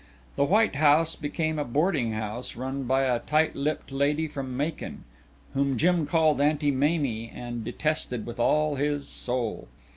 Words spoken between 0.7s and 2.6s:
house became a boarding house